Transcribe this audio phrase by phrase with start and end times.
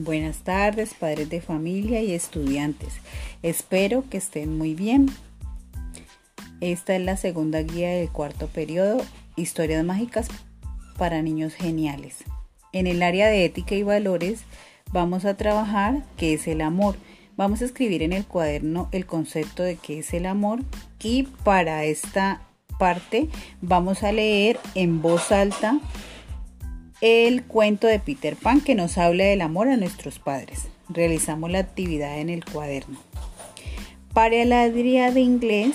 [0.00, 3.00] Buenas tardes, padres de familia y estudiantes.
[3.42, 5.06] Espero que estén muy bien.
[6.60, 10.28] Esta es la segunda guía del cuarto periodo, Historias Mágicas
[10.96, 12.18] para Niños Geniales.
[12.72, 14.42] En el área de ética y valores
[14.92, 16.94] vamos a trabajar qué es el amor.
[17.36, 20.60] Vamos a escribir en el cuaderno el concepto de qué es el amor
[21.02, 22.42] y para esta
[22.78, 23.28] parte
[23.62, 25.80] vamos a leer en voz alta
[27.00, 30.68] el cuento de Peter Pan que nos habla del amor a nuestros padres.
[30.88, 32.98] Realizamos la actividad en el cuaderno.
[34.12, 35.74] Para el área de inglés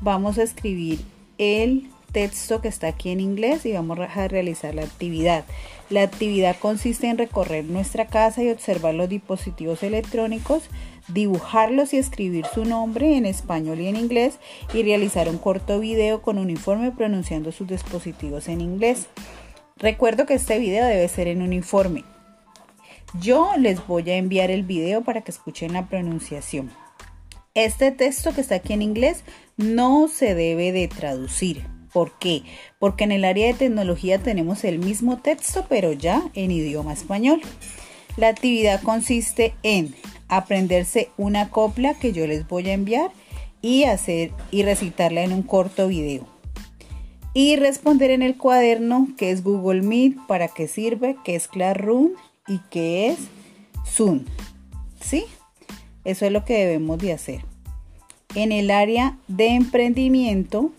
[0.00, 1.00] vamos a escribir
[1.38, 5.44] el texto que está aquí en inglés y vamos a realizar la actividad.
[5.88, 10.64] La actividad consiste en recorrer nuestra casa y observar los dispositivos electrónicos,
[11.08, 14.38] dibujarlos y escribir su nombre en español y en inglés
[14.74, 19.08] y realizar un corto video con un informe pronunciando sus dispositivos en inglés.
[19.80, 22.04] Recuerdo que este video debe ser en uniforme.
[23.18, 26.70] Yo les voy a enviar el video para que escuchen la pronunciación.
[27.54, 29.24] Este texto que está aquí en inglés
[29.56, 31.66] no se debe de traducir.
[31.94, 32.42] ¿Por qué?
[32.78, 37.40] Porque en el área de tecnología tenemos el mismo texto pero ya en idioma español.
[38.18, 39.94] La actividad consiste en
[40.28, 43.12] aprenderse una copla que yo les voy a enviar
[43.62, 46.39] y hacer y recitarla en un corto video
[47.32, 52.10] y responder en el cuaderno qué es Google Meet, para qué sirve, qué es Classroom
[52.46, 53.18] y qué es
[53.86, 54.24] Zoom.
[55.00, 55.24] ¿Sí?
[56.04, 57.44] Eso es lo que debemos de hacer.
[58.34, 60.72] En el área de emprendimiento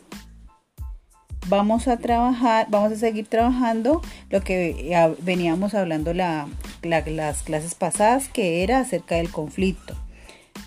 [1.47, 8.63] vamos a trabajar, vamos a seguir trabajando lo que veníamos hablando las clases pasadas, que
[8.63, 9.95] era acerca del conflicto.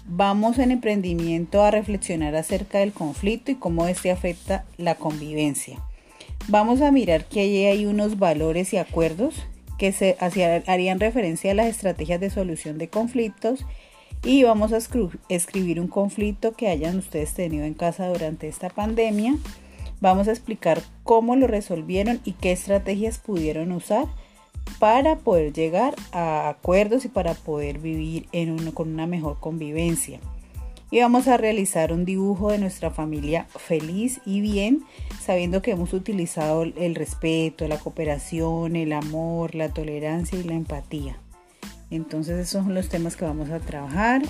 [0.07, 5.83] Vamos en emprendimiento a reflexionar acerca del conflicto y cómo este afecta la convivencia.
[6.49, 9.47] Vamos a mirar que allí hay unos valores y acuerdos
[9.79, 10.17] que se
[10.67, 13.65] harían referencia a las estrategias de solución de conflictos
[14.23, 14.79] y vamos a
[15.31, 19.37] escribir un conflicto que hayan ustedes tenido en casa durante esta pandemia.
[20.03, 24.05] Vamos a explicar cómo lo resolvieron y qué estrategias pudieron usar
[24.79, 28.27] para poder llegar a acuerdos y para poder vivir
[28.75, 30.21] con una mejor convivencia.
[30.91, 34.85] Y vamos a realizar un dibujo de nuestra familia feliz y bien,
[35.21, 41.19] sabiendo que hemos utilizado el respeto, la cooperación, el amor, la tolerancia y la empatía.
[41.91, 44.23] Entonces esos son los temas que vamos a trabajar.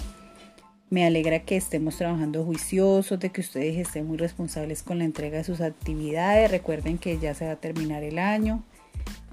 [0.91, 5.38] Me alegra que estemos trabajando juiciosos, de que ustedes estén muy responsables con la entrega
[5.38, 6.50] de sus actividades.
[6.50, 8.62] Recuerden que ya se va a terminar el año.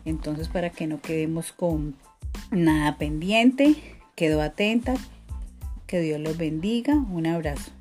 [0.06, 1.96] Entonces, para que no quedemos con
[2.52, 3.76] nada pendiente,
[4.16, 4.96] quedo atenta.
[5.88, 6.96] Que Dios los bendiga.
[6.96, 7.72] Un abrazo.